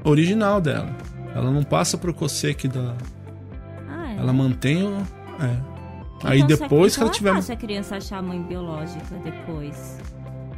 [0.03, 0.89] original dela.
[1.35, 2.95] Ela não passa pro koseki da.
[3.89, 4.17] Ah, é.
[4.17, 4.95] Ela mantém o.
[5.39, 5.75] É.
[6.17, 7.35] Então, Aí se a- depois que ela tiver.
[7.35, 9.99] É a criança achar a mãe biológica depois.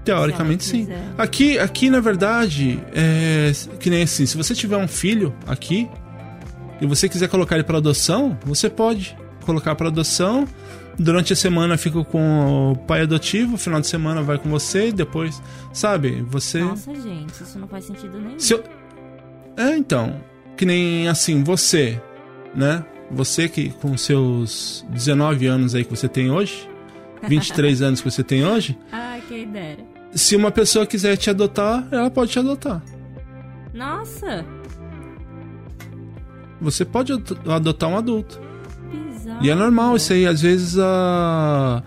[0.05, 0.87] Teoricamente sim.
[1.17, 5.89] Aqui, aqui na verdade, é que nem assim, se você tiver um filho aqui
[6.81, 10.47] e você quiser colocar ele para adoção, você pode colocar para adoção.
[10.99, 15.39] Durante a semana fica com o pai adotivo, final de semana vai com você, depois,
[15.71, 16.23] sabe?
[16.29, 18.39] Você Nossa, gente, isso não faz sentido nenhum.
[18.39, 18.63] se eu...
[19.55, 20.19] É, então,
[20.55, 22.01] que nem assim, você,
[22.55, 22.83] né?
[23.11, 26.67] Você que com seus 19 anos aí que você tem hoje,
[27.27, 29.83] 23 anos que você tem hoje, Ai, quem dera.
[30.13, 32.81] se uma pessoa quiser te adotar, ela pode te adotar.
[33.73, 34.43] Nossa,
[36.61, 38.39] Você pode ado- adotar um adulto.
[38.91, 39.45] bizarro.
[39.45, 40.25] E é normal isso aí.
[40.25, 41.83] Às vezes a...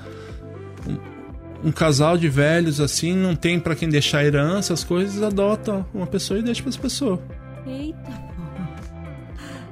[1.65, 6.07] um, casal de velhos assim não tem pra quem deixar herança, as coisas, adota uma
[6.07, 7.21] pessoa e deixa pra essa pessoa.
[7.67, 8.69] Eita, porra.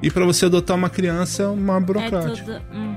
[0.02, 2.44] E pra você adotar uma criança é uma É burocrática.
[2.60, 2.62] tudo.
[2.74, 2.96] Hum,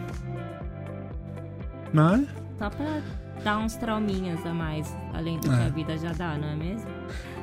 [1.94, 2.26] Mas
[2.58, 3.02] só pra
[3.44, 5.66] dar uns trauminhas a mais, além do que É.
[5.66, 6.88] a vida já dá, não é mesmo?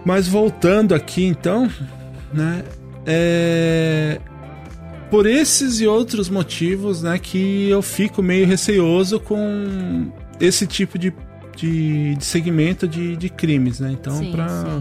[0.05, 1.69] Mas voltando aqui então,
[2.33, 2.63] né?
[3.05, 4.21] É...
[5.11, 11.13] Por esses e outros motivos, né, que eu fico meio receoso com esse tipo de,
[11.57, 13.91] de, de segmento de, de crimes, né?
[13.93, 14.33] Então, sim.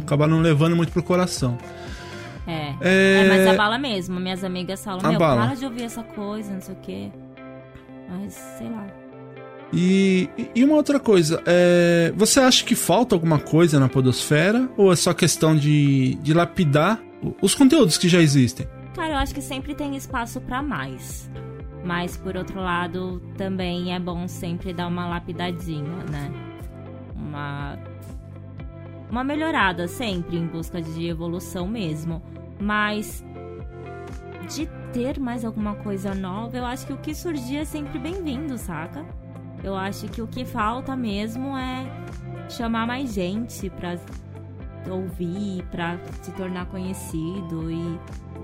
[0.03, 1.57] acabar não levando muito pro coração.
[2.45, 2.73] É.
[2.81, 4.19] É, É, mas abala mesmo.
[4.19, 5.47] Minhas amigas falam, meu, Abala.
[5.47, 7.09] para de ouvir essa coisa, não sei o quê.
[8.09, 8.87] Mas, sei lá.
[9.73, 14.69] E, e uma outra coisa, é, você acha que falta alguma coisa na podosfera?
[14.77, 17.01] Ou é só questão de, de lapidar
[17.41, 18.65] os conteúdos que já existem?
[18.97, 21.29] Cara, eu acho que sempre tem espaço pra mais.
[21.86, 26.31] Mas, por outro lado, também é bom sempre dar uma lapidadinha, né?
[27.15, 27.77] Uma.
[29.10, 32.23] Uma melhorada sempre em busca de evolução mesmo.
[32.60, 33.23] Mas.
[34.49, 38.57] De ter mais alguma coisa nova, eu acho que o que surgir é sempre bem-vindo,
[38.57, 39.05] saca?
[39.63, 41.86] Eu acho que o que falta mesmo é
[42.49, 43.95] chamar mais gente pra
[44.89, 47.99] ouvir, pra se tornar conhecido e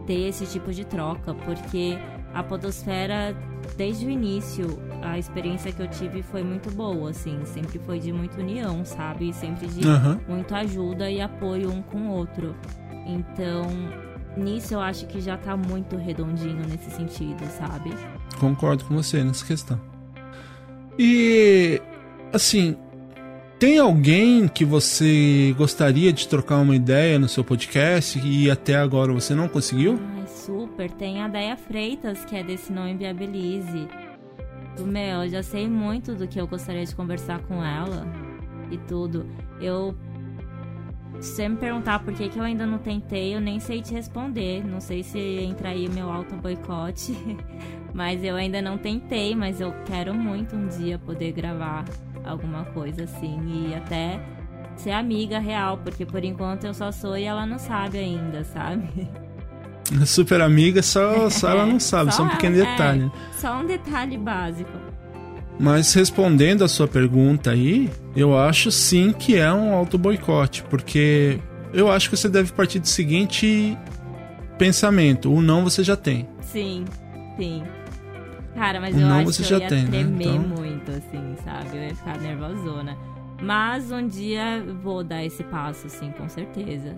[0.05, 1.97] ter esse tipo de troca, porque
[2.33, 3.35] a podosfera
[3.77, 4.67] desde o início
[5.01, 9.33] a experiência que eu tive foi muito boa, assim, sempre foi de muita união, sabe?
[9.33, 10.19] Sempre de Aham.
[10.27, 12.55] muita ajuda e apoio um com o outro.
[13.05, 13.63] Então,
[14.37, 17.93] nisso eu acho que já tá muito redondinho nesse sentido, sabe?
[18.39, 19.79] Concordo com você nessa questão.
[20.97, 21.81] E
[22.31, 22.77] assim,
[23.63, 29.13] tem alguém que você gostaria de trocar uma ideia no seu podcast e até agora
[29.13, 29.97] você não conseguiu?
[30.17, 30.91] Ai, super.
[30.91, 33.88] Tem a Deia Freitas, que é desse Não Inviabilize.
[34.82, 38.06] Meu, eu já sei muito do que eu gostaria de conversar com ela
[38.69, 39.26] e tudo.
[39.62, 39.95] Eu.
[41.21, 43.93] Se você me perguntar por que, que eu ainda não tentei, eu nem sei te
[43.93, 44.62] responder.
[44.67, 47.17] Não sei se entra aí meu auto boicote.
[47.95, 51.86] mas eu ainda não tentei, mas eu quero muito um dia poder gravar
[52.23, 53.39] alguma coisa assim.
[53.69, 54.19] E até
[54.75, 59.07] ser amiga real, porque por enquanto eu só sou e ela não sabe ainda, sabe?
[60.05, 63.12] Super amiga, só, só ela não sabe, só, só um pequeno é, detalhe.
[63.33, 64.71] só um detalhe básico.
[65.59, 71.39] Mas respondendo a sua pergunta aí, eu acho sim que é um auto boicote, porque
[71.71, 73.77] eu acho que você deve partir do seguinte
[74.57, 76.27] pensamento: o não você já tem.
[76.41, 76.86] Sim,
[77.38, 77.63] sim.
[78.55, 79.89] Cara, mas o eu não acho você que já eu ia tem, né?
[79.89, 80.41] tremer Então-
[80.83, 81.77] muito, assim, sabe?
[81.77, 82.97] Eu ia ficar nervosona.
[83.41, 86.95] Mas um dia vou dar esse passo, sim, com certeza.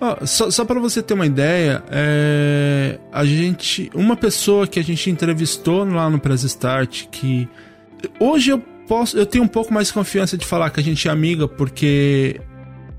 [0.00, 4.84] Ó, só só para você ter uma ideia, é, a gente, uma pessoa que a
[4.84, 7.48] gente entrevistou lá no Press Start, que
[8.18, 11.10] hoje eu posso, eu tenho um pouco mais confiança de falar que a gente é
[11.10, 12.40] amiga, porque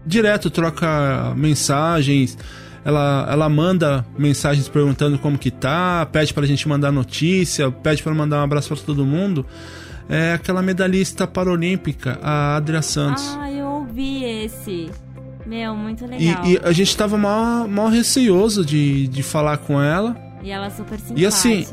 [0.05, 2.37] direto troca mensagens,
[2.83, 8.13] ela, ela manda mensagens perguntando como que tá, pede pra gente mandar notícia, pede pra
[8.13, 9.45] mandar um abraço pra todo mundo.
[10.09, 13.23] É aquela medalhista paralímpica, a Adria Santos.
[13.39, 14.89] Ah, eu ouvi esse.
[15.45, 16.45] Meu, muito E, legal.
[16.45, 20.15] e a gente tava mal, mal receioso de, de falar com ela.
[20.43, 21.19] E ela é super simpática.
[21.19, 21.65] E assim,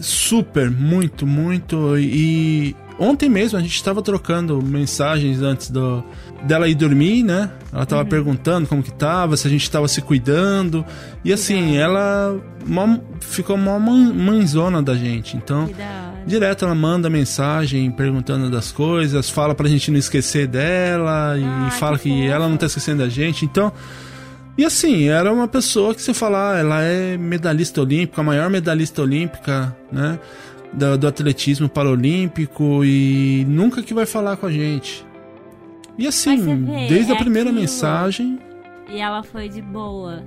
[0.00, 1.98] Super, muito, muito.
[1.98, 6.02] E ontem mesmo a gente tava trocando mensagens antes do,
[6.46, 7.50] dela ir dormir, né?
[7.72, 10.84] Ela tava perguntando como que tava, se a gente tava se cuidando.
[11.24, 15.36] E assim, ela mó- ficou uma mãezona da gente.
[15.36, 21.36] Então, da direto ela manda mensagem perguntando das coisas, fala pra gente não esquecer dela
[21.38, 23.44] e Ah, fala que que, ela não tá esquecendo da gente.
[23.44, 23.72] Então,
[24.56, 28.48] e assim, era uma pessoa que você fala, ah, ela é medalhista olímpica, a maior
[28.48, 30.18] medalhista olímpica, né?
[30.72, 35.04] Do, do atletismo paralímpico e nunca que vai falar com a gente.
[35.98, 37.60] E assim, vê, desde a é primeira aquilo.
[37.60, 38.38] mensagem,
[38.88, 40.22] E ela foi de boa.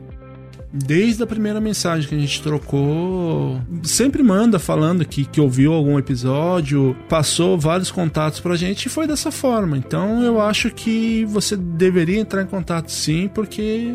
[0.74, 5.98] desde a primeira mensagem que a gente trocou, sempre manda falando que, que ouviu algum
[6.00, 9.78] episódio, passou vários contatos pra gente e foi dessa forma.
[9.78, 13.94] Então eu acho que você deveria entrar em contato sim, porque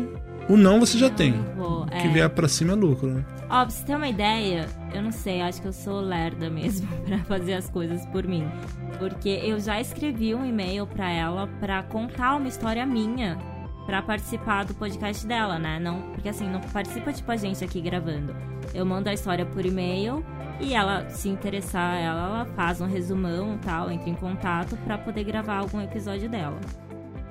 [0.49, 1.33] o não você já tem.
[1.55, 2.11] Vou, O que é.
[2.11, 3.23] vier pra cima é lucro, né?
[3.53, 6.87] Ó, pra você ter uma ideia, eu não sei, acho que eu sou lerda mesmo
[7.05, 8.49] pra fazer as coisas por mim.
[8.97, 13.37] Porque eu já escrevi um e-mail pra ela pra contar uma história minha
[13.85, 15.79] pra participar do podcast dela, né?
[15.79, 18.35] Não, porque assim, não participa tipo a gente aqui gravando.
[18.73, 20.25] Eu mando a história por e-mail
[20.59, 25.25] e ela, se interessar, ela, ela faz um resumão tal, entra em contato pra poder
[25.25, 26.59] gravar algum episódio dela.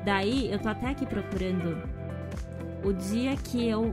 [0.05, 1.83] Daí, eu tô até aqui procurando
[2.85, 3.93] o dia que eu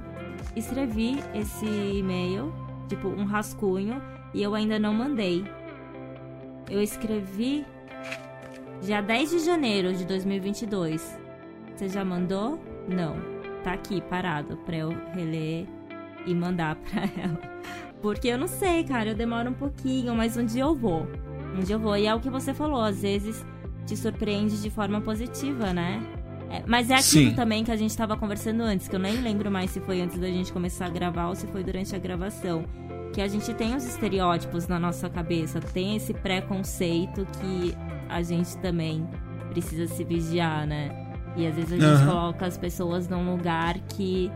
[0.56, 2.54] escrevi esse e-mail,
[2.88, 4.02] tipo um rascunho,
[4.34, 5.44] e eu ainda não mandei.
[6.70, 7.66] Eu escrevi
[8.82, 11.20] dia 10 de janeiro de 2022.
[11.76, 12.60] Você já mandou?
[12.88, 13.16] Não.
[13.64, 15.66] Tá aqui parado pra eu reler
[16.26, 17.40] e mandar pra ela.
[18.02, 21.08] Porque eu não sei, cara, eu demoro um pouquinho, mas um dia eu vou.
[21.58, 21.98] Um dia eu vou.
[21.98, 23.46] E é o que você falou, às vezes
[23.86, 26.02] te surpreende de forma positiva, né?
[26.50, 27.36] É, mas é aquilo Sim.
[27.36, 30.18] também que a gente tava conversando antes, que eu nem lembro mais se foi antes
[30.20, 32.64] da gente começar a gravar ou se foi durante a gravação.
[33.14, 37.76] Que a gente tem os estereótipos na nossa cabeça, tem esse preconceito que
[38.08, 39.08] a gente também
[39.50, 41.08] precisa se vigiar, né?
[41.36, 42.08] E às vezes a gente Aham.
[42.08, 44.32] coloca as pessoas num lugar que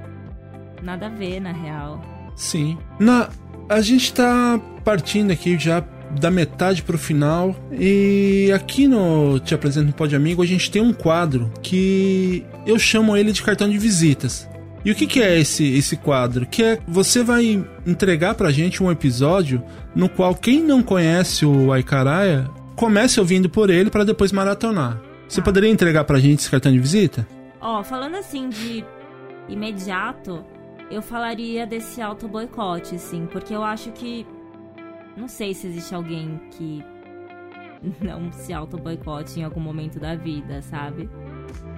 [0.82, 2.02] nada a ver, na real.
[2.36, 2.78] Sim.
[3.00, 3.30] Na,
[3.70, 5.84] a gente tá partindo aqui já
[6.20, 10.82] da metade pro final e aqui no Te Apresento no Pode Amigo a gente tem
[10.82, 14.48] um quadro que eu chamo ele de cartão de visitas.
[14.86, 16.46] E o que, que é esse, esse quadro?
[16.46, 19.64] Que é você vai entregar pra gente um episódio
[19.96, 25.00] no qual quem não conhece o Aikaraya comece ouvindo por ele pra depois maratonar.
[25.28, 25.44] Você Ah.
[25.44, 27.26] poderia entregar pra gente esse cartão de visita?
[27.62, 28.84] Ó, falando assim de
[29.48, 30.44] imediato,
[30.92, 34.26] eu falaria desse auto boicote, sim, porque eu acho que
[35.18, 36.84] não sei se existe alguém que
[38.02, 41.10] não se auto boicote em algum momento da vida, sabe?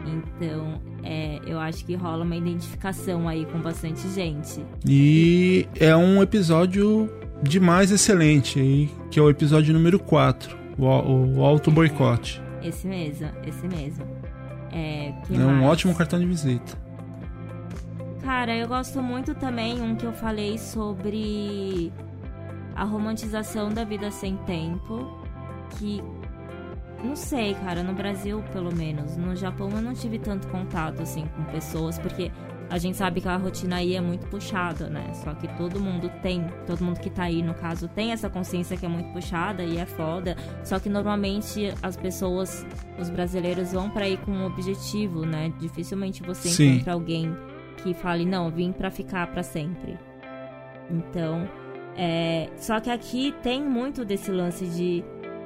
[0.05, 4.63] Então, é, eu acho que rola uma identificação aí com bastante gente.
[4.87, 7.09] E é um episódio
[7.41, 10.85] demais excelente que é o episódio número 4, o,
[11.37, 12.41] o Auto Boicote.
[12.63, 14.05] Esse mesmo, esse mesmo.
[14.71, 15.65] É, que É um mais?
[15.71, 16.77] ótimo cartão de visita.
[18.21, 21.91] Cara, eu gosto muito também um que eu falei sobre
[22.75, 25.17] a romantização da vida sem tempo,
[25.77, 26.03] que
[27.03, 29.15] não sei, cara, no Brasil pelo menos.
[29.15, 32.31] No Japão eu não tive tanto contato assim com pessoas, porque
[32.69, 35.13] a gente sabe que a rotina aí é muito puxada, né?
[35.13, 38.75] Só que todo mundo tem, todo mundo que tá aí, no caso, tem essa consciência
[38.75, 40.35] que é muito puxada e é foda.
[40.63, 42.65] Só que normalmente as pessoas,
[42.99, 45.53] os brasileiros vão para ir com um objetivo, né?
[45.59, 46.73] Dificilmente você Sim.
[46.73, 47.35] encontra alguém
[47.83, 49.97] que fale, não, vim para ficar para sempre.
[50.89, 51.47] Então,
[51.95, 55.03] é, só que aqui tem muito desse lance de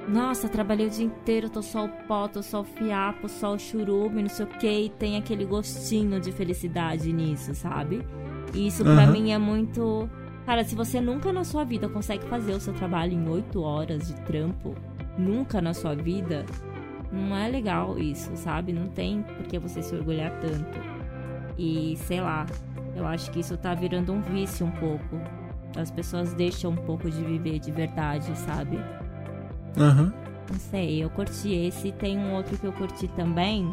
[0.08, 3.60] nossa, trabalhei o dia inteiro, tô só o pó, tô só o fiapo, só o
[3.60, 8.02] churume, não sei o que, e tem aquele gostinho de felicidade nisso, sabe?
[8.54, 9.12] E isso pra Aham.
[9.12, 10.10] mim é muito.
[10.48, 14.08] Cara, se você nunca na sua vida consegue fazer o seu trabalho em 8 horas
[14.08, 14.74] de trampo,
[15.16, 16.44] nunca na sua vida,
[17.12, 18.74] não é legal isso, sabe?
[18.74, 20.80] Não tem por que você se orgulhar tanto.
[21.56, 22.48] E sei lá,
[22.96, 25.20] eu acho que isso tá virando um vício um pouco.
[25.76, 28.80] As pessoas deixam um pouco de viver de verdade, sabe?
[29.78, 30.14] Aham.
[30.52, 31.92] Não sei, eu curti esse.
[31.92, 33.72] Tem um outro que eu curti também.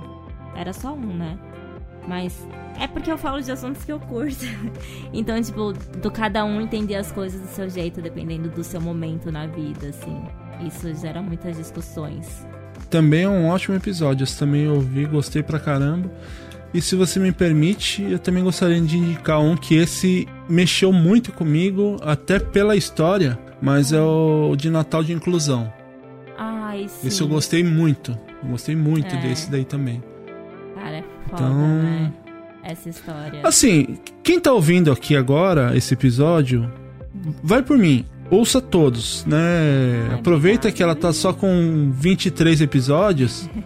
[0.54, 1.38] Era só um, né?
[2.06, 2.46] Mas
[2.78, 4.44] é porque eu falo de assuntos que eu curto.
[5.12, 9.32] então, tipo, do cada um entender as coisas do seu jeito, dependendo do seu momento
[9.32, 10.22] na vida, assim.
[10.66, 12.46] Isso gera muitas discussões.
[12.88, 14.24] Também é um ótimo episódio.
[14.24, 16.11] Esse também eu ouvi, gostei pra caramba.
[16.76, 21.32] E se você me permite, eu também gostaria de indicar um que esse mexeu muito
[21.32, 25.72] comigo, até pela história, mas é o de Natal de Inclusão.
[26.36, 27.08] Ai, sim.
[27.08, 28.10] Esse eu gostei muito.
[28.42, 29.20] Eu gostei muito É.
[29.22, 30.02] desse daí também.
[30.74, 32.12] Cara, é foda, Então- né?
[32.62, 33.40] Essa história.
[33.42, 36.70] Assim, quem tá ouvindo aqui agora esse episódio,
[37.42, 38.04] vai por mim.
[38.28, 39.38] Ouça todos, né?
[40.10, 43.48] Ai, Aproveita que ela tá só com 23 episódios.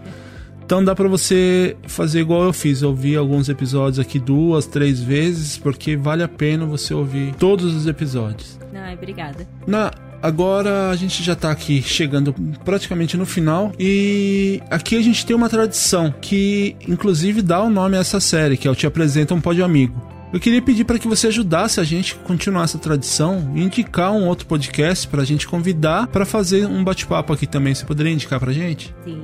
[0.65, 5.57] Então dá pra você fazer igual eu fiz, ouvir alguns episódios aqui duas, três vezes,
[5.57, 8.57] porque vale a pena você ouvir todos os episódios.
[8.73, 9.47] Ai, obrigada.
[9.67, 15.25] Na, agora a gente já tá aqui chegando praticamente no final e aqui a gente
[15.25, 18.87] tem uma tradição que inclusive dá o nome a essa série, que é o Te
[18.87, 20.09] Apresenta um Pódio Amigo.
[20.33, 24.13] Eu queria pedir para que você ajudasse a gente a continuar essa tradição e indicar
[24.13, 27.75] um outro podcast pra gente convidar pra fazer um bate-papo aqui também.
[27.75, 28.95] Você poderia indicar pra gente?
[29.03, 29.19] Sim.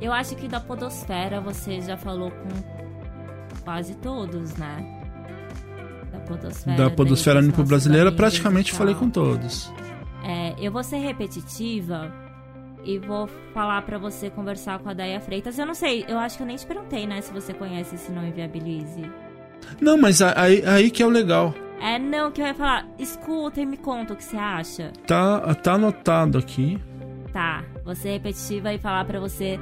[0.00, 5.00] Eu acho que da Podosfera você já falou com quase todos, né?
[6.12, 6.76] Da Podosfera.
[6.76, 9.72] da Podosfera dos Nipo Brasileira, praticamente falei com todos.
[10.24, 12.12] É, eu vou ser repetitiva
[12.84, 15.58] e vou falar pra você conversar com a Daia Freitas.
[15.58, 18.12] Eu não sei, eu acho que eu nem te perguntei, né, se você conhece esse
[18.12, 19.02] Não Inviabilize.
[19.80, 21.54] Não, mas aí, aí que é o legal.
[21.80, 24.92] É, não, que eu ia falar, escuta e me conta o que você acha.
[25.06, 26.78] Tá, tá anotado aqui.
[27.32, 29.58] Tá, vou ser repetitiva e falar pra você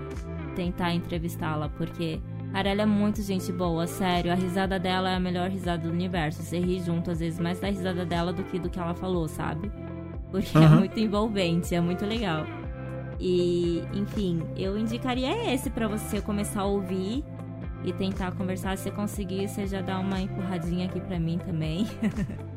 [0.56, 4.32] tentar entrevistá-la, porque, cara, ela é muito gente boa, sério.
[4.32, 6.42] A risada dela é a melhor risada do universo.
[6.42, 9.28] Você ri junto, às vezes, mais da risada dela do que do que ela falou,
[9.28, 9.70] sabe?
[10.32, 10.78] Porque é Aham.
[10.78, 12.44] muito envolvente, é muito legal.
[13.20, 17.22] E, enfim, eu indicaria esse pra você começar a ouvir
[17.84, 18.76] e tentar conversar.
[18.76, 21.86] Se conseguir, você já dá uma empurradinha aqui pra mim também.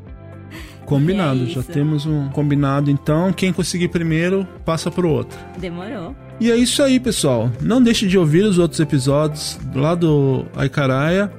[0.86, 3.32] Combinado, é já temos um combinado então.
[3.32, 5.38] Quem conseguir primeiro, passa pro outro.
[5.58, 6.16] Demorou.
[6.40, 7.52] E é isso aí, pessoal.
[7.62, 11.32] Não deixe de ouvir os outros episódios lá do Aikaraia.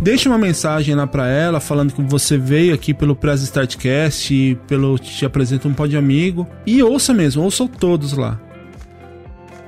[0.00, 4.54] Deixe uma mensagem lá pra ela, falando que você veio aqui pelo Press Startcast e
[4.66, 6.46] pelo Te Apresenta um Pod Amigo.
[6.66, 8.38] E ouça mesmo, ouçam todos lá.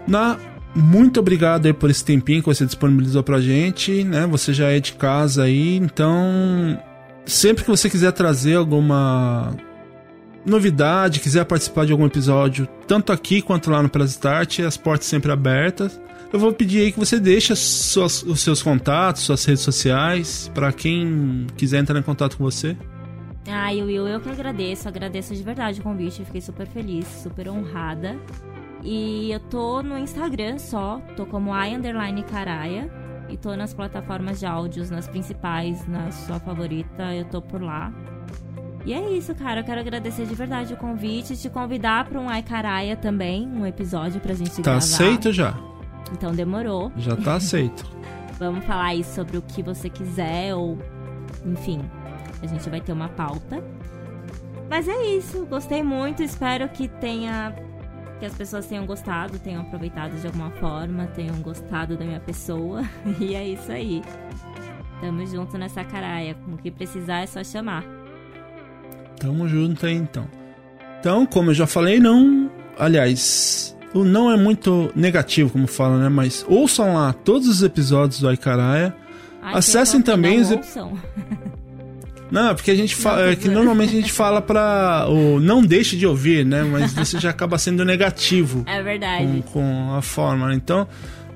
[0.07, 0.37] Na,
[0.75, 4.27] muito obrigado aí por esse tempinho que você disponibilizou pra gente, né?
[4.27, 6.79] Você já é de casa aí, então
[7.31, 9.55] sempre que você quiser trazer alguma
[10.45, 15.07] novidade, quiser participar de algum episódio, tanto aqui quanto lá no Press Start, as portas
[15.07, 16.01] sempre abertas.
[16.33, 20.51] Eu vou pedir aí que você deixe as suas- os seus contatos, suas redes sociais,
[20.55, 22.77] pra quem quiser entrar em contato com você.
[23.49, 28.17] Ai, Will, eu que agradeço, agradeço de verdade o convite, fiquei super feliz, super honrada.
[28.83, 32.91] E eu tô no Instagram só, tô como i caraia.
[33.31, 37.93] E tô nas plataformas de áudios, nas principais, na sua favorita, eu tô por lá.
[38.85, 39.61] E é isso, cara.
[39.61, 43.65] Eu quero agradecer de verdade o convite, te convidar pra um Ai Caraia também, um
[43.67, 44.79] episódio pra gente Tá gravar.
[44.79, 45.55] aceito já?
[46.13, 46.91] Então demorou.
[46.97, 47.85] Já tá aceito.
[48.39, 50.79] Vamos falar aí sobre o que você quiser, ou
[51.45, 51.81] enfim,
[52.43, 53.63] a gente vai ter uma pauta.
[54.69, 57.55] Mas é isso, gostei muito, espero que tenha.
[58.21, 62.85] Que as pessoas tenham gostado, tenham aproveitado de alguma forma, tenham gostado da minha pessoa.
[63.19, 64.03] E é isso aí.
[65.01, 66.35] Tamo junto nessa caraia.
[66.35, 67.83] Com o que precisar é só chamar.
[69.19, 70.27] Tamo junto aí então.
[71.01, 72.51] Então, como eu já falei, não.
[72.79, 76.09] Aliás, o não é muito negativo, como fala, né?
[76.11, 78.95] Mas ouçam lá todos os episódios do Aikaraia.
[79.43, 80.93] Ai, Acessem também os ouçam.
[82.31, 83.31] Não, porque a gente fala.
[83.31, 85.07] É que normalmente a gente fala pra.
[85.09, 86.63] O, não deixe de ouvir, né?
[86.63, 88.65] Mas você já acaba sendo negativo.
[88.71, 89.27] É verdade.
[89.27, 90.49] Com, com a forma.
[90.49, 90.55] Né?
[90.55, 90.87] Então,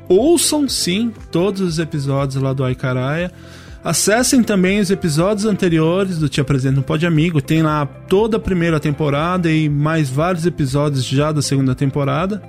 [0.08, 3.32] ouçam sim todos os episódios lá do Aikaraia.
[3.82, 7.42] Acessem também os episódios anteriores do Te Apresento no Pode Amigo.
[7.42, 12.42] Tem lá toda a primeira temporada e mais vários episódios já da segunda temporada.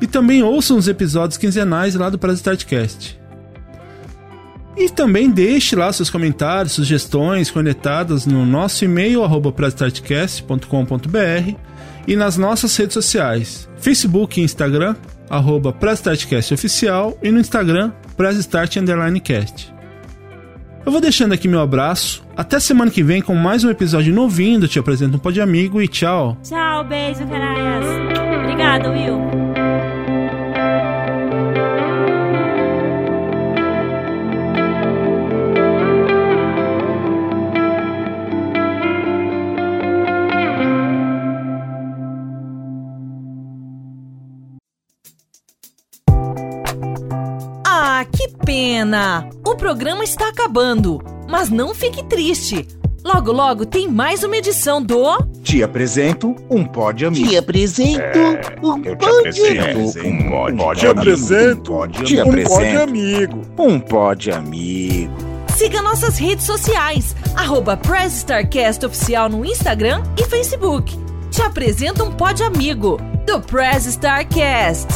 [0.00, 3.21] E também ouçam os episódios quinzenais lá do Press Startcast.
[4.76, 9.52] E também deixe lá seus comentários, sugestões conectadas no nosso e-mail arroba
[12.06, 14.96] e nas nossas redes sociais, Facebook e Instagram,
[15.28, 15.72] arroba
[16.52, 19.72] Oficial e no Instagram, PressStart_Cast.
[20.84, 22.26] Eu vou deixando aqui meu abraço.
[22.36, 25.80] Até semana que vem com mais um episódio novinho do Te Apresento um Pode Amigo
[25.80, 26.36] e tchau.
[26.42, 27.86] Tchau, beijo, caralhas.
[28.42, 29.41] Obrigada, Will.
[48.56, 49.30] Pena!
[49.46, 52.68] O programa está acabando, mas não fique triste.
[53.02, 55.02] Logo, logo tem mais uma edição do.
[55.42, 57.28] Te apresento um pódio amigo.
[57.30, 61.62] Te apresento É, um eu te apresento um pódio Te apresento
[62.04, 63.42] Te um pódio apresento amigo.
[63.58, 65.14] um pódio amigo.
[65.56, 70.94] Siga nossas redes sociais, arroba Press Starcast Oficial no Instagram e Facebook.
[71.30, 74.88] Te apresento um pódio amigo do Press Starcast.